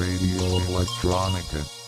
[0.00, 1.79] Radio Electronica.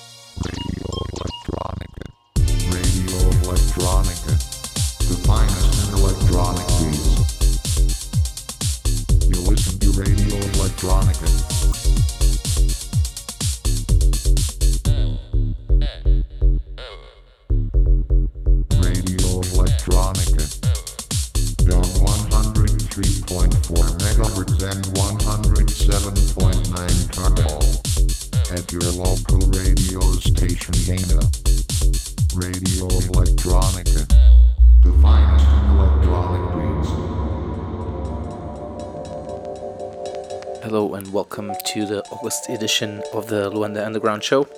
[42.49, 44.49] Edition of the Luanda Underground Show.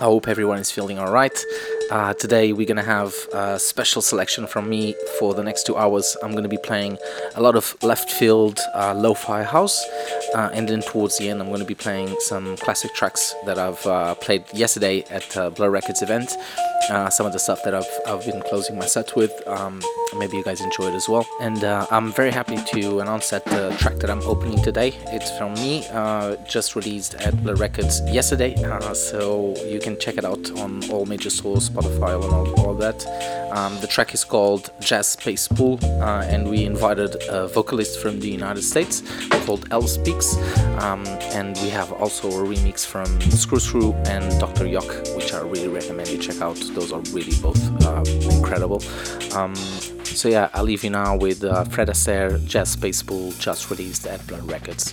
[0.00, 1.36] I hope everyone is feeling alright.
[1.90, 6.16] Uh, today we're gonna have a special selection from me for the next two hours.
[6.22, 6.98] I'm gonna be playing
[7.34, 9.84] a lot of left field uh, lo-fi house,
[10.34, 13.84] uh, and then towards the end I'm gonna be playing some classic tracks that I've
[13.86, 16.30] uh, played yesterday at uh, Blur Records event.
[16.90, 19.32] Uh, some of the stuff that I've, I've been closing my set with.
[19.48, 19.82] Um,
[20.16, 21.26] maybe you guys enjoy it as well.
[21.40, 25.30] And uh, I'm very happy to announce that the track that I'm opening today, it's
[25.36, 28.54] from me, uh, just released at the Records yesterday.
[28.62, 32.74] Uh, so you can check it out on all major stores, Spotify, and all, all
[32.74, 33.06] that.
[33.52, 38.20] Um, the track is called Jazz Space Pool, uh, and we invited a vocalist from
[38.20, 39.02] the United States
[39.46, 40.36] called L Speaks.
[40.78, 44.66] Um, and we have also a remix from Scruscru and Dr.
[44.66, 46.56] Yok, which I really recommend you check out.
[46.74, 48.82] Those are really both uh, incredible.
[49.34, 49.54] Um,
[50.18, 54.04] so yeah, I'll leave you now with uh, Fred Aster, Jazz Space Pool, just released
[54.04, 54.92] at Blur Records.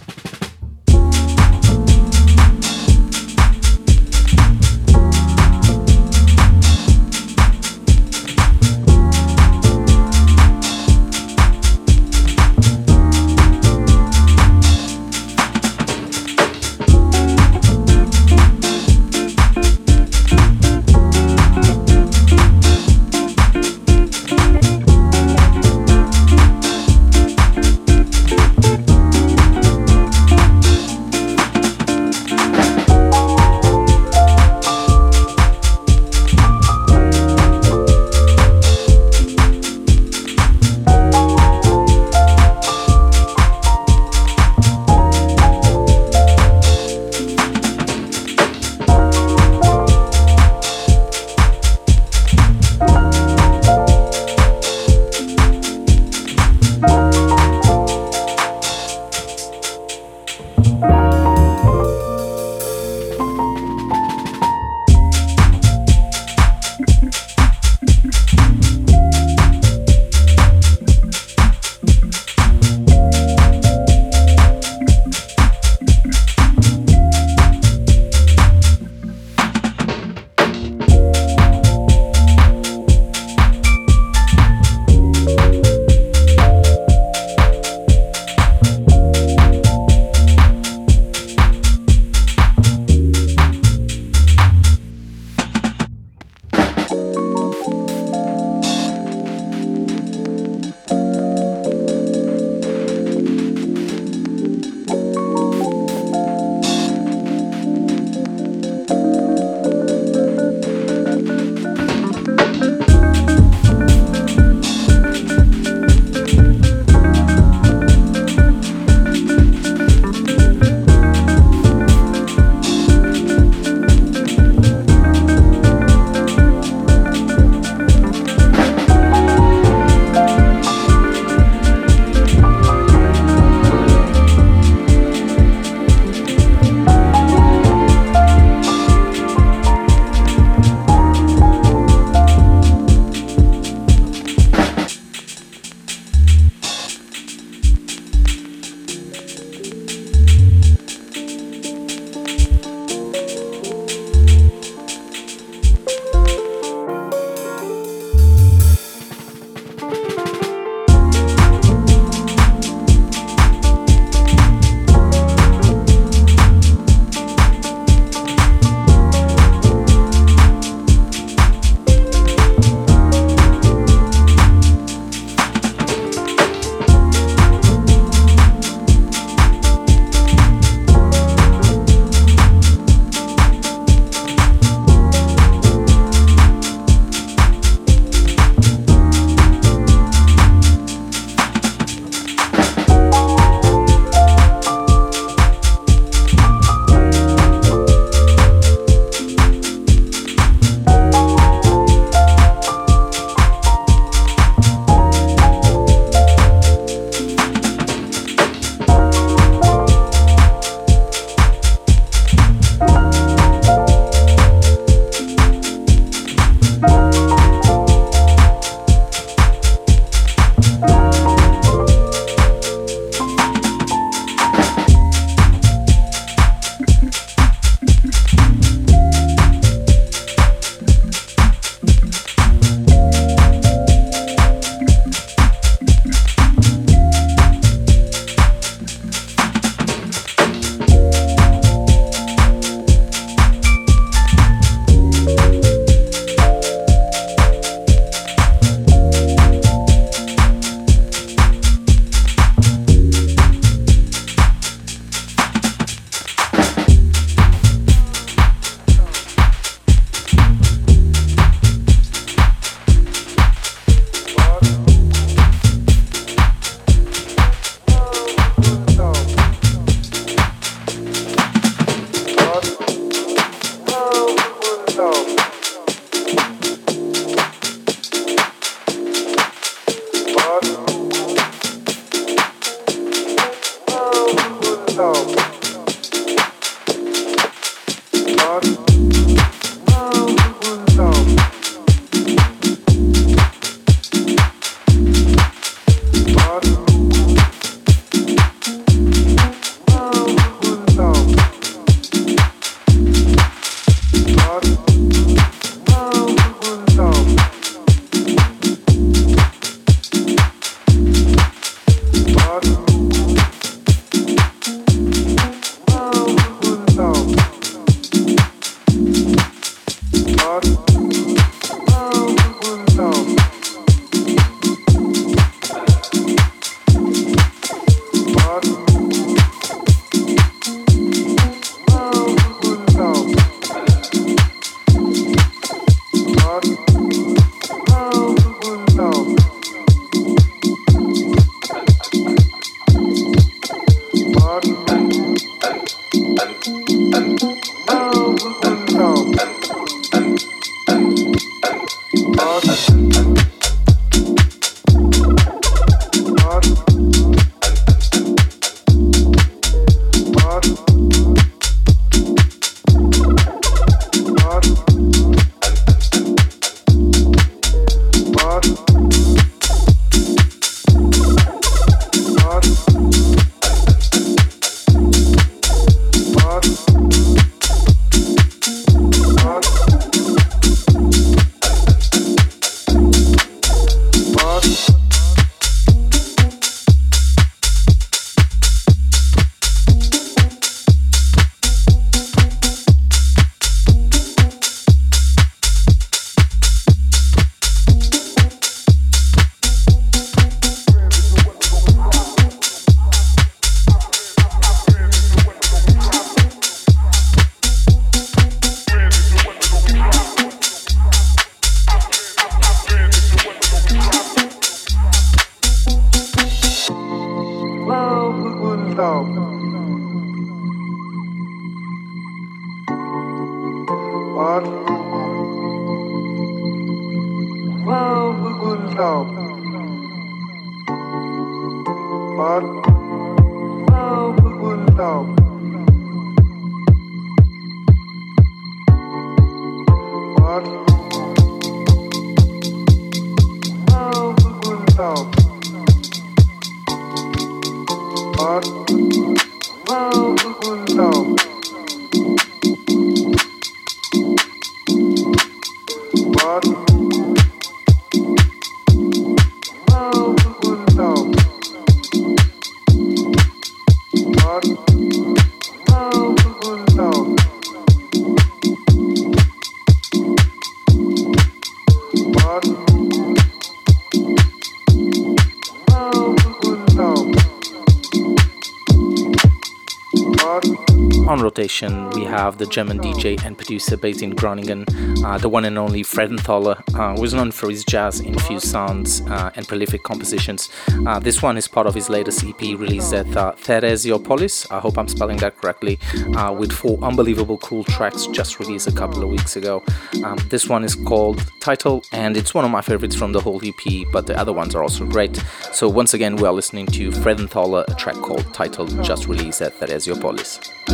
[482.66, 484.86] The German DJ and producer based in Groningen,
[485.24, 489.52] uh, the one and only Freudenthaler, uh, is known for his jazz infused sounds uh,
[489.56, 490.70] and prolific compositions.
[491.06, 494.98] Uh, this one is part of his latest EP released at uh, Theresiopolis, I hope
[494.98, 496.00] I'm spelling that correctly,
[496.36, 499.84] uh, with four unbelievable cool tracks just released a couple of weeks ago.
[500.24, 503.62] Um, this one is called Title, and it's one of my favorites from the whole
[503.64, 505.36] EP, but the other ones are also great.
[505.72, 509.80] So, once again, we are listening to Freudenthaler, a track called Title, just released at
[509.80, 510.85] Theresiopolis.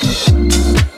[0.00, 0.93] Thank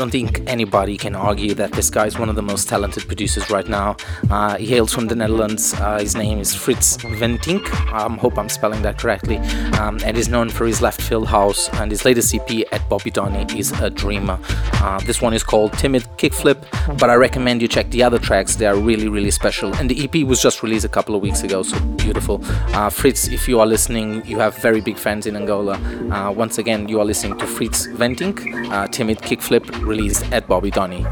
[0.00, 3.50] don't think anybody can argue that this guy is one of the most talented producers
[3.50, 3.96] right now.
[4.30, 5.74] Uh, he hails from the Netherlands.
[5.74, 7.68] Uh, his name is Frits Wentink.
[7.92, 9.36] I um, hope I'm spelling that correctly.
[9.78, 11.68] Um, and is known for his left field house.
[11.74, 14.38] And his latest EP at Bobby Donny is a dreamer.
[14.80, 16.64] Uh, this one is called Timid Kickflip,
[16.98, 18.56] but I recommend you check the other tracks.
[18.56, 19.74] They are really, really special.
[19.76, 22.36] And the EP was just released a couple of weeks ago, so beautiful.
[22.74, 25.74] Uh, Frits, if you are listening, you have very big fans in Angola.
[26.10, 30.70] Uh, once again, you are listening to Frits Wentink, uh, Timid Kickflip released at Bobby
[30.70, 31.04] Donny.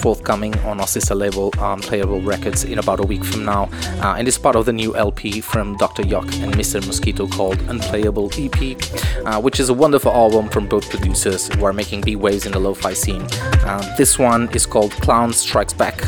[0.00, 1.80] Forthcoming on our label, um,
[2.24, 3.68] Records, in about a week from now,
[4.02, 6.02] uh, and it's part of the new LP from Dr.
[6.02, 6.84] Yok and Mr.
[6.86, 8.76] Mosquito called Unplayable EP,
[9.26, 12.52] uh, which is a wonderful album from both producers who are making big waves in
[12.52, 13.22] the lo-fi scene.
[13.64, 16.02] Uh, this one is called Clown Strikes Back.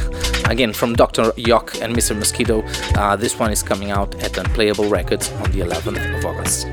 [0.49, 1.32] Again, from Dr.
[1.36, 2.16] Yok and Mr.
[2.16, 2.62] Mosquito,
[2.97, 6.66] uh, this one is coming out at Unplayable Records on the 11th of August.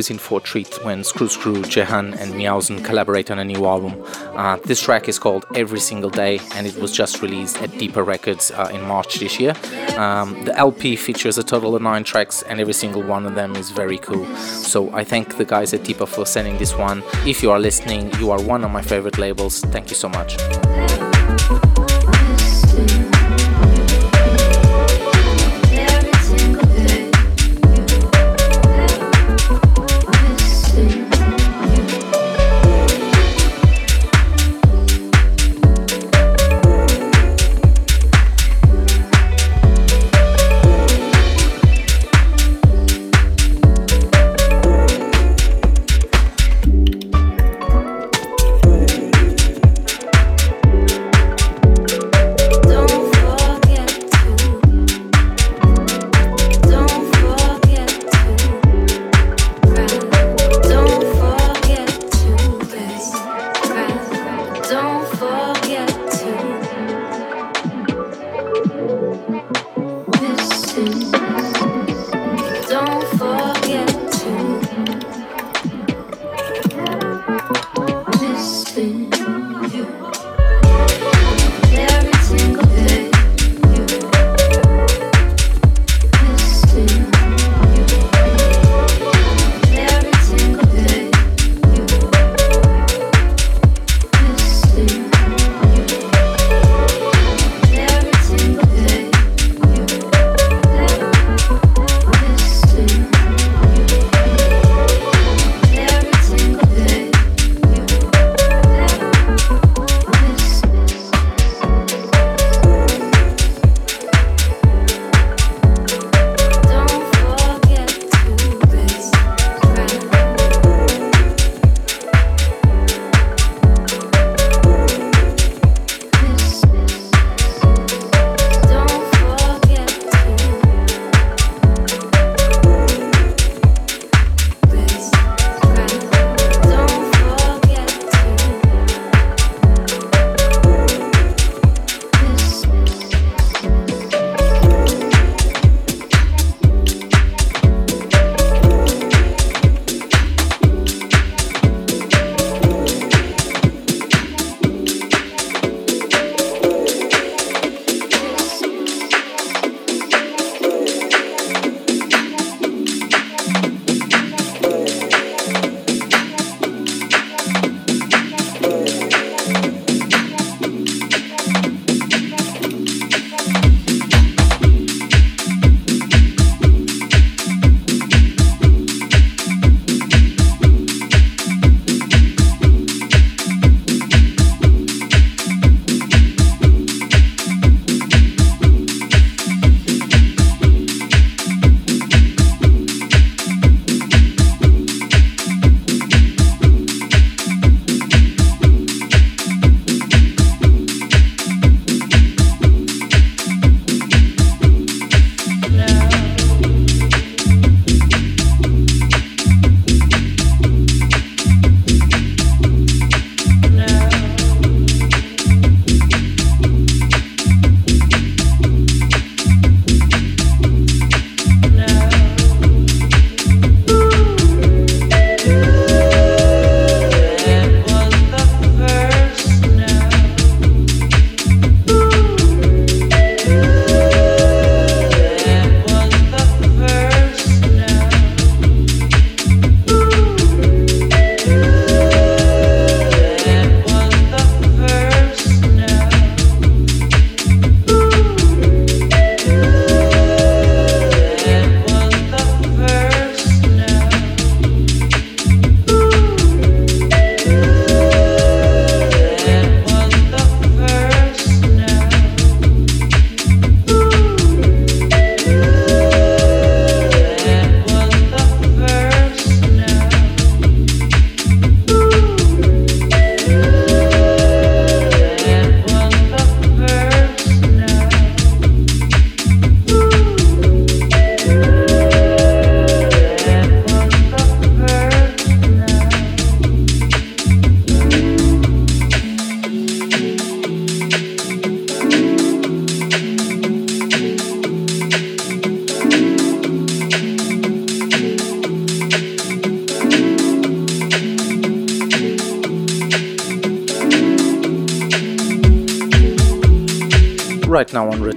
[0.00, 4.02] Always in for a treat when Scruscru, Jehan, and Meowsn collaborate on a new album.
[4.34, 8.02] Uh, this track is called Every Single Day and it was just released at Deeppa
[8.02, 9.54] Records uh, in March this year.
[9.98, 13.54] Um, the LP features a total of nine tracks and every single one of them
[13.56, 14.24] is very cool.
[14.36, 17.02] So I thank the guys at Deeppa for sending this one.
[17.26, 19.60] If you are listening, you are one of my favorite labels.
[19.60, 20.38] Thank you so much.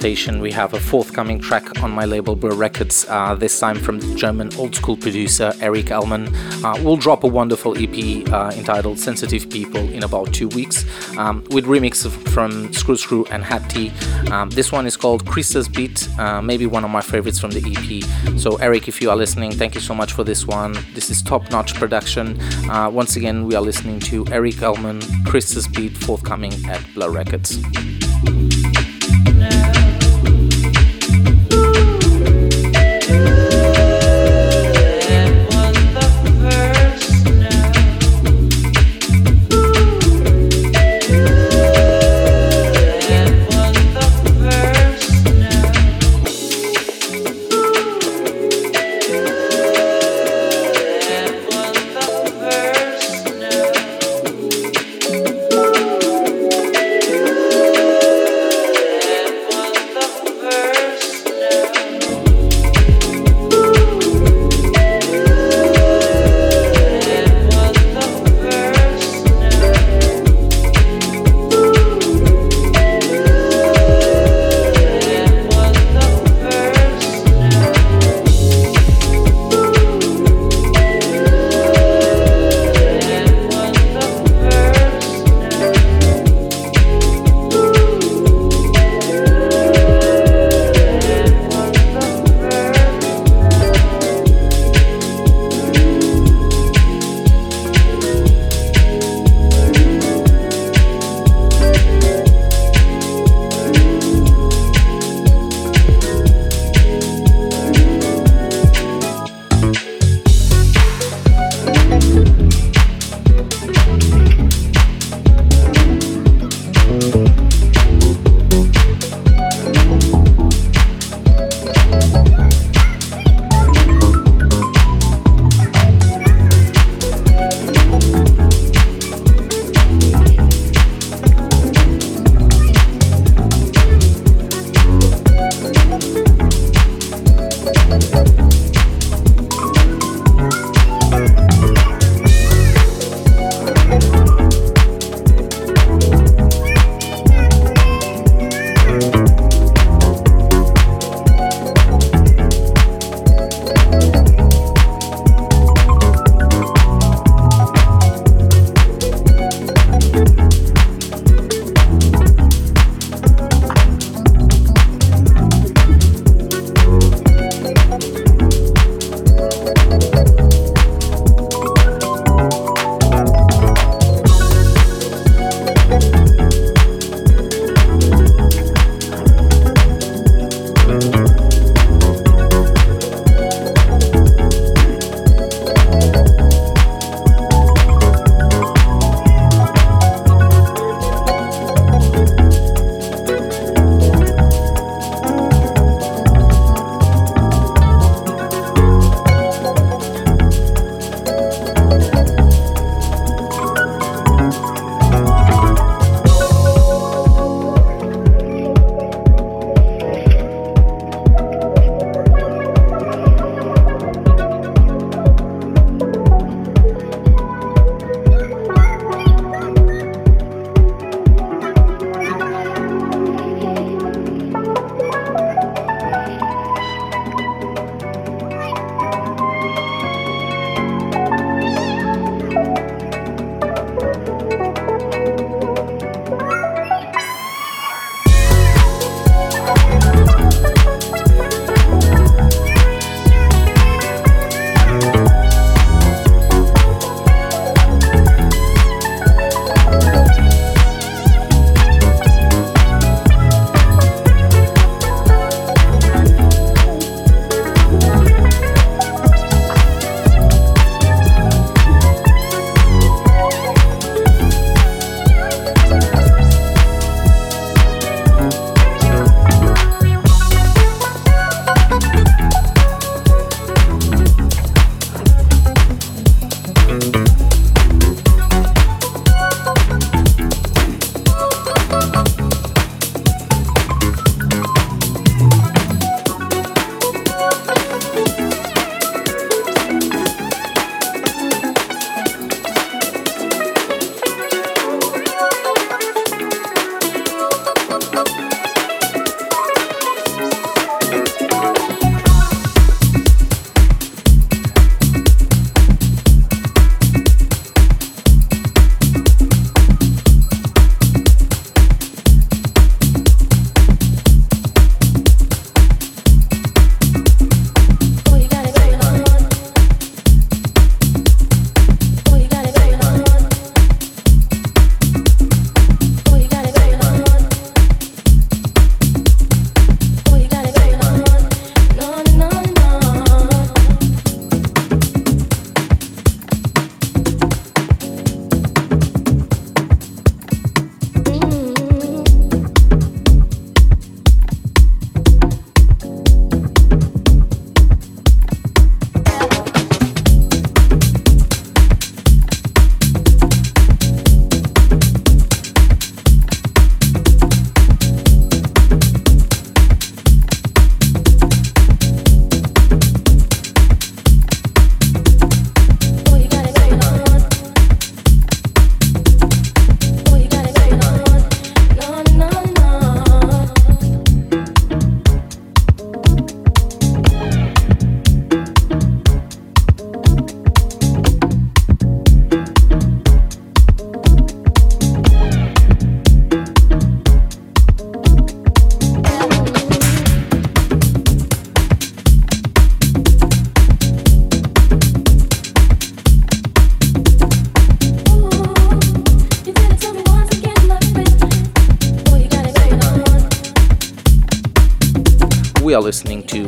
[0.03, 4.53] We have a forthcoming track on my label Blur Records, uh, this time from German
[4.57, 6.27] old school producer Erik Ellmann.
[6.61, 10.83] Uh, we'll drop a wonderful EP uh, entitled Sensitive People in about two weeks
[11.17, 13.93] um, with remixes from Scruscru and Hattie.
[14.29, 17.63] Um, this one is called Christa's Beat, uh, maybe one of my favorites from the
[17.65, 18.37] EP.
[18.37, 20.73] So, Eric, if you are listening, thank you so much for this one.
[20.93, 22.37] This is top notch production.
[22.69, 27.57] Uh, once again, we are listening to Erik Ellmann, Christa's Beat, forthcoming at Blur Records.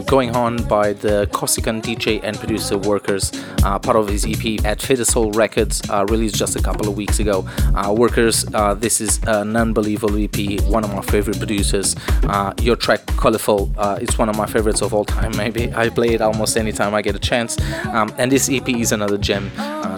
[0.06, 3.34] Going On by the Corsican DJ and producer Workerz,
[3.64, 7.20] uh, part of his EP at Soul Records, uh, released just a couple of weeks
[7.20, 7.40] ago.
[7.74, 11.96] Uh, Workerz, uh, this is an unbelievable EP, one of my favorite producers.
[12.24, 15.74] Uh, your track, Colorful, it's one of my favorites of all time, maybe.
[15.74, 17.60] I play it almost anytime I get a chance.
[17.88, 19.50] Um, and this EP is another gem.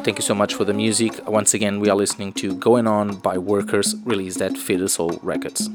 [0.03, 1.27] thank you so much for the music.
[1.27, 4.55] Once again, we are listening to Going On by Workerz, released at
[4.89, 5.69] Soul Records.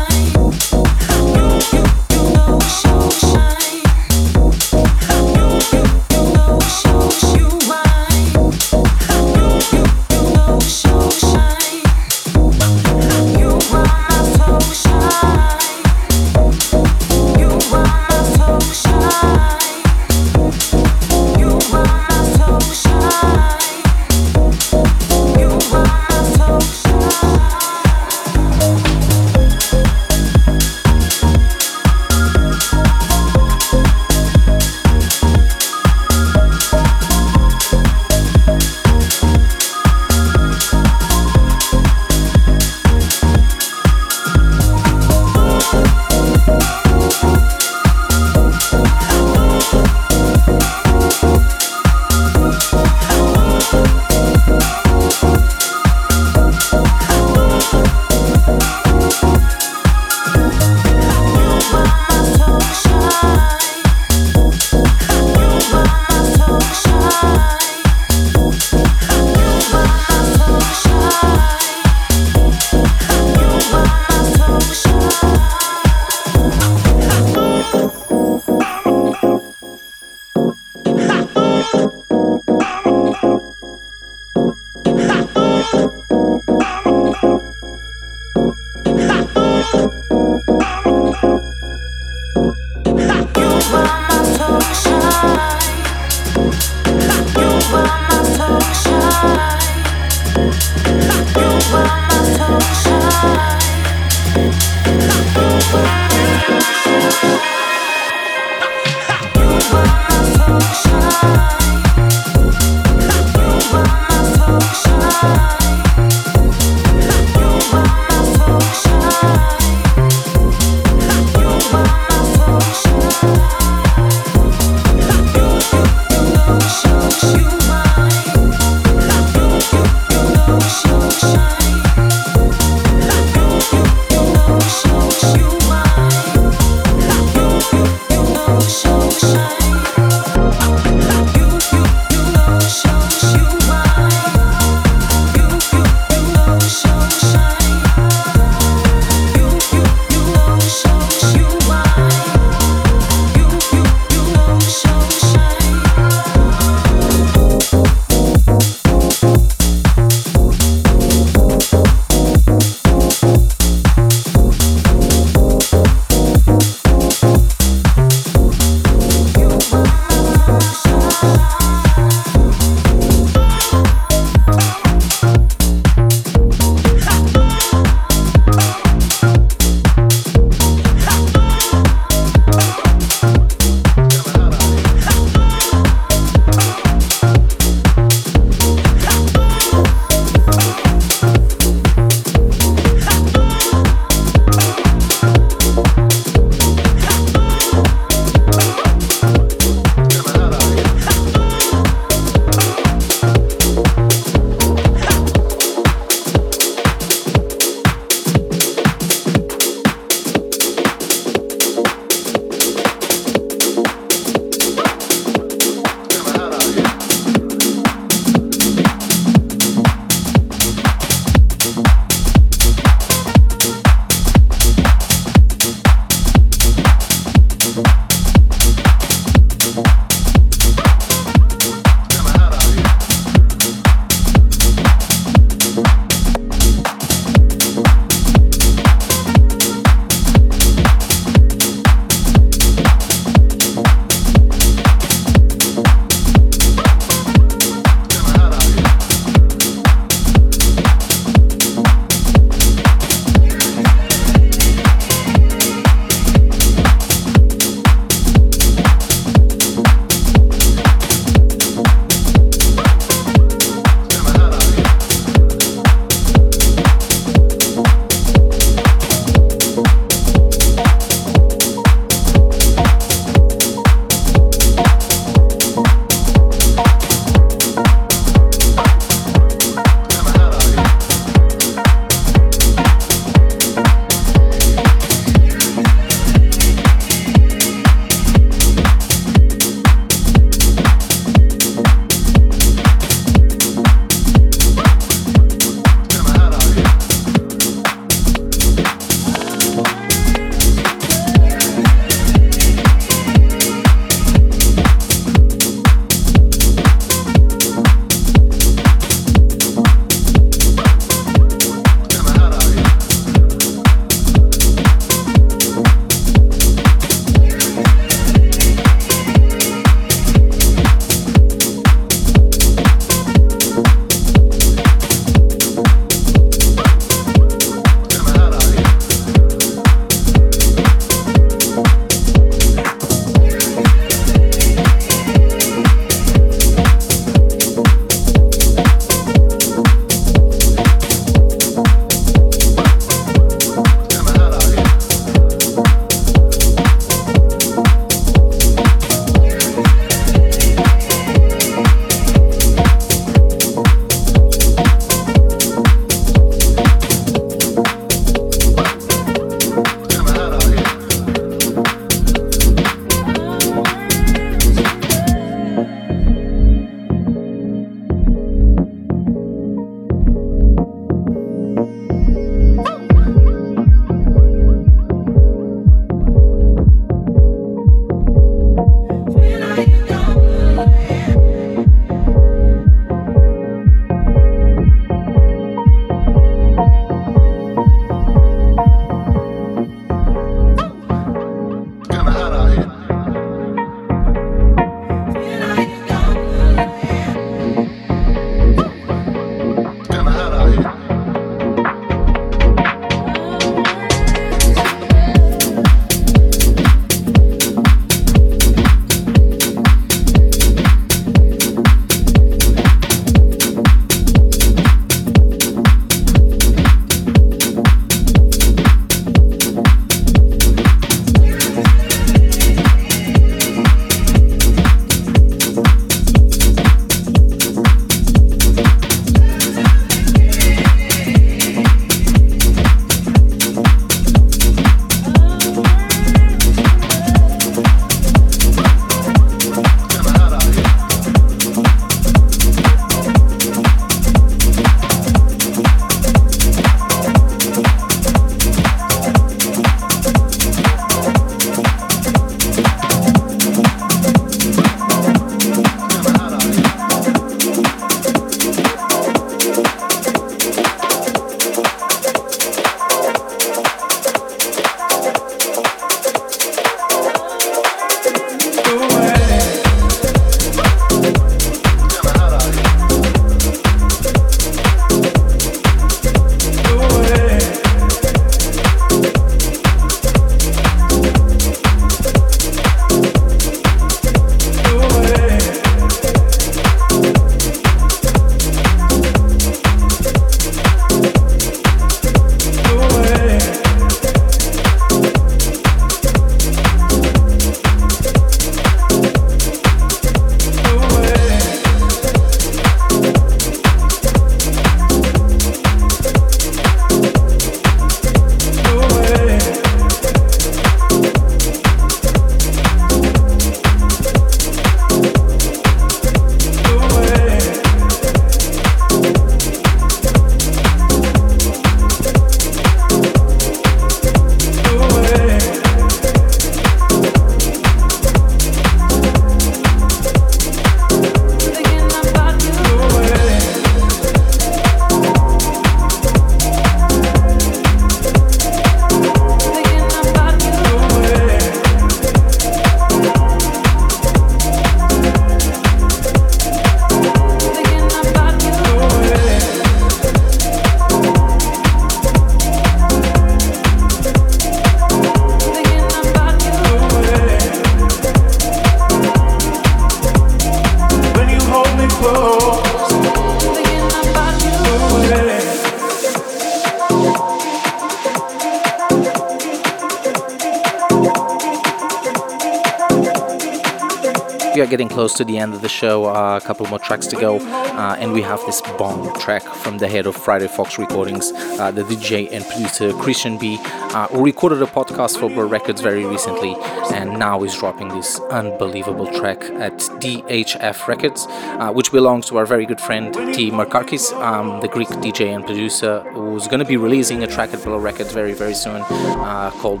[575.32, 576.26] Close to the end of the show.
[576.26, 579.98] Uh, a couple more tracks to go, uh, and we have this bomb track from
[579.98, 583.78] the head of Friday Fox Recordings, uh, the DJ and producer Christian B,
[584.14, 586.74] uh, recorded a podcast for Blur Records very recently,
[587.12, 592.66] and now is dropping this unbelievable track at DHF Records, uh, which belongs to our
[592.66, 593.70] very good friend T.
[593.70, 597.82] Markakis, um, the Greek DJ and producer, who's going to be releasing a track at
[597.82, 600.00] Blur Records very, very soon uh, called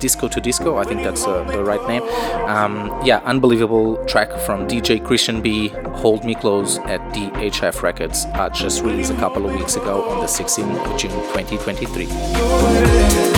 [0.00, 0.76] Disco to Disco.
[0.76, 2.02] I think that's the right name.
[2.48, 5.72] Um, yeah, unbelievable track from DJ Christian B,
[6.02, 10.20] Hold Me Close at DHF Records, uh, just released a couple of weeks ago on
[10.20, 13.31] the 16th of June 2023.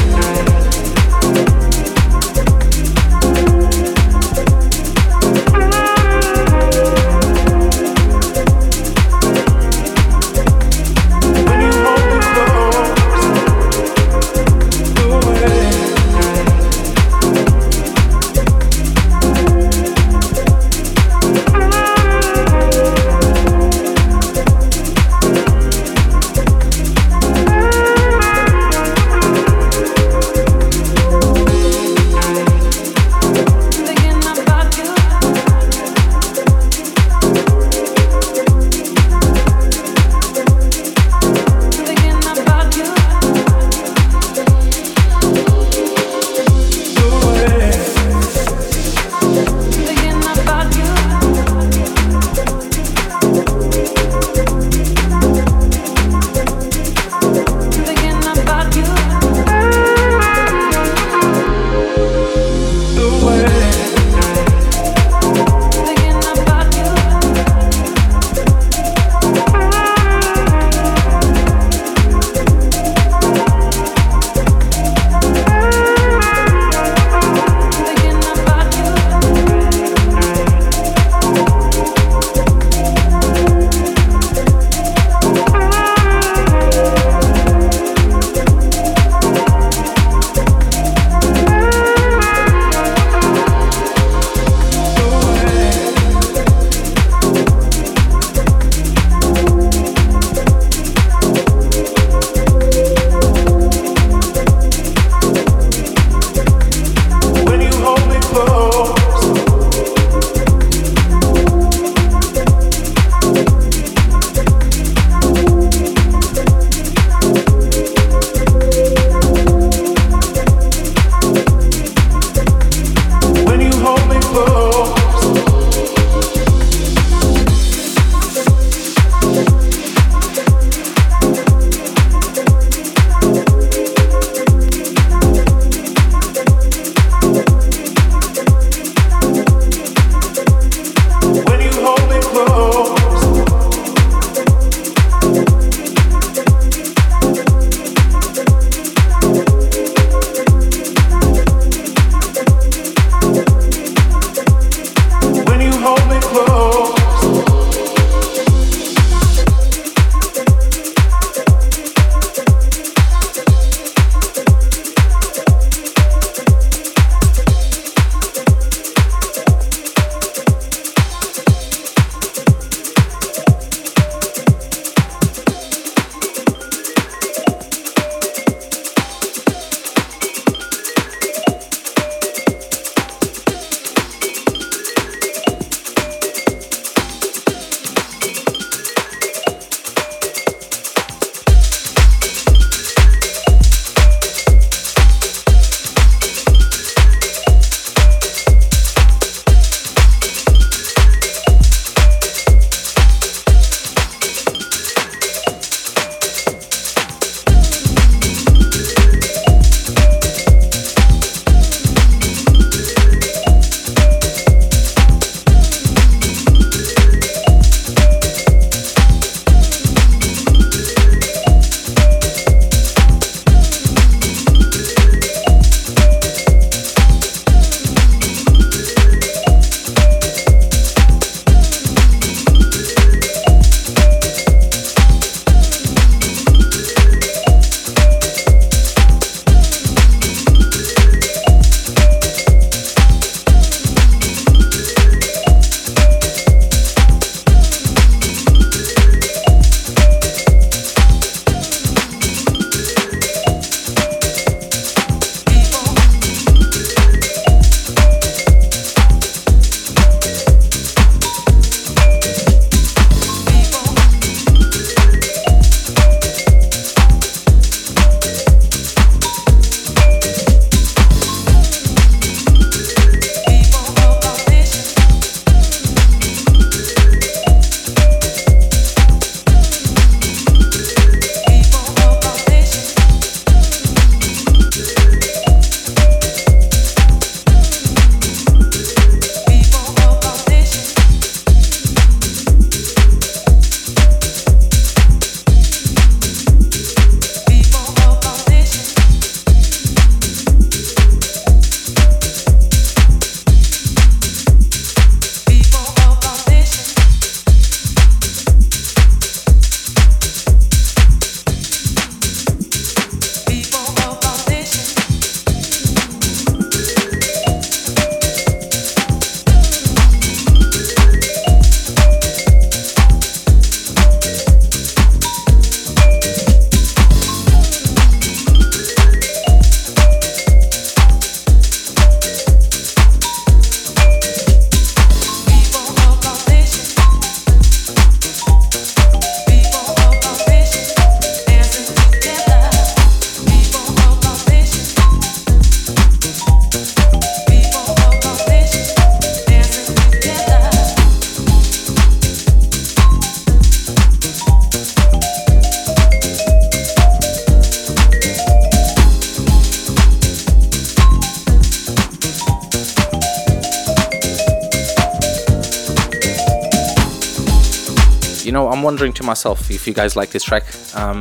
[369.24, 370.64] Myself if you guys like this track.
[370.94, 371.20] Um,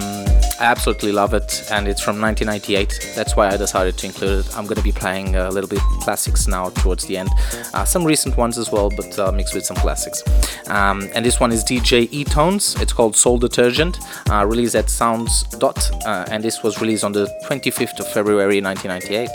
[0.59, 3.13] I absolutely love it, and it's from 1998.
[3.15, 4.57] That's why I decided to include it.
[4.57, 7.29] I'm going to be playing a little bit classics now towards the end,
[7.73, 10.23] uh, some recent ones as well, but uh, mixed with some classics.
[10.69, 12.75] Um, and this one is DJ E Tones.
[12.79, 13.97] It's called Soul Detergent,
[14.29, 18.61] uh, released at Sounds Dot, uh, and this was released on the 25th of February
[18.61, 19.29] 1998.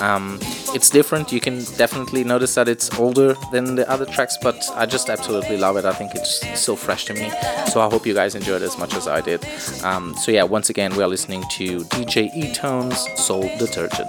[0.00, 0.38] Um,
[0.74, 1.32] it's different.
[1.32, 5.56] You can definitely notice that it's older than the other tracks, but I just absolutely
[5.56, 5.84] love it.
[5.84, 7.30] I think it's still fresh to me.
[7.72, 9.44] So I hope you guys enjoyed it as much as I did.
[9.82, 14.08] Um, so yeah, once again, we are listening to DJ E Tones Soul Detergent.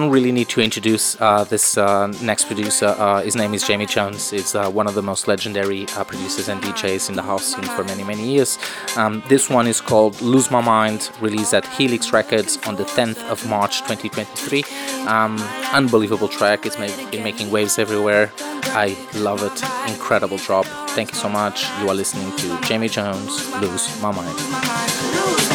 [0.00, 2.86] Don't really need to introduce uh, this uh, next producer.
[2.86, 4.30] Uh, his name is Jamie Jones.
[4.30, 7.84] He's uh, one of the most legendary producers and DJs in the house scene for
[7.84, 8.58] many, many years.
[8.96, 13.22] Um, this one is called Lose My Mind, released at Helix Records on the 10th
[13.30, 14.64] of March 2023.
[15.06, 15.36] Um,
[15.72, 16.64] unbelievable track.
[16.64, 18.32] It's been making waves everywhere.
[18.72, 19.62] I love it.
[19.92, 20.64] Incredible drop.
[20.90, 21.64] Thank you so much.
[21.80, 25.49] You are listening to Jamie Jones, Lose My Mind.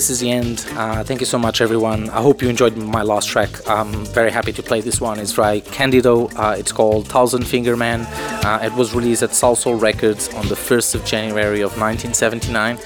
[0.00, 0.64] This is the end.
[0.76, 2.08] Uh, thank you so much, everyone.
[2.08, 3.50] I hope you enjoyed my last track.
[3.68, 5.18] I'm very happy to play this one.
[5.18, 6.28] It's by Candido.
[6.28, 8.06] Uh, it's called Thousand Finger Man.
[8.42, 12.78] Uh, it was released at Salsoul Records on the 1st of January of 1979.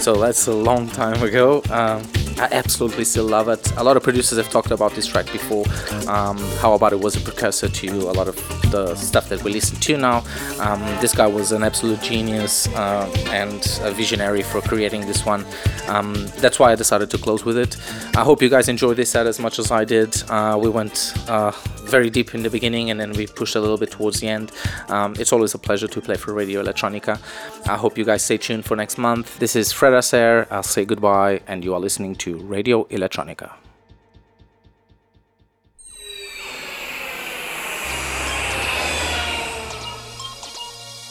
[0.00, 1.62] So that's a long time ago.
[1.70, 2.02] Um,
[2.38, 3.70] I absolutely still love it.
[3.76, 5.66] A lot of producers have talked about this track before.
[6.08, 8.36] Um, how about it was a precursor to a lot of
[8.70, 10.24] the stuff that we listen to now.
[10.58, 15.44] Um, this guy was an absolute genius uh, and a visionary for creating this one.
[15.92, 17.76] Um, that's why I decided to close with it.
[18.16, 20.10] I hope you guys enjoyed this set as much as I did.
[20.30, 21.52] Uh, we went uh,
[21.94, 24.52] very deep in the beginning and then we pushed a little bit towards the end.
[24.88, 27.20] Um, it's always a pleasure to play for Radio Electronica.
[27.68, 29.38] I hope you guys stay tuned for next month.
[29.38, 30.46] This is Fred Aster.
[30.50, 33.52] I'll say goodbye, and you are listening to Radio Electronica.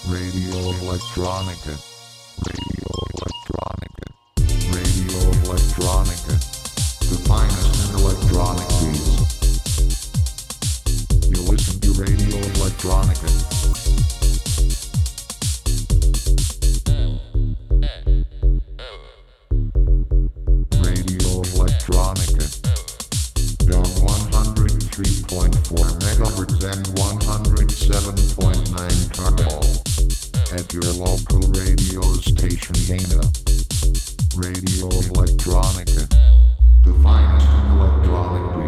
[0.09, 0.51] Radio Electronica.
[0.51, 1.73] Radio Electronica.
[2.47, 3.10] Radio
[5.71, 6.35] Electronica.
[6.99, 9.15] The finest in electronic beats.
[11.29, 13.29] You listen to Radio Electronica.
[20.83, 22.45] Radio Electronica.
[23.65, 29.63] Dome 103.4 megahertz and 107.9 Carmel.
[30.51, 33.21] At your local radio station Dana.
[34.35, 36.07] Radio Electronica.
[36.83, 37.41] Defined
[37.77, 38.60] electronic.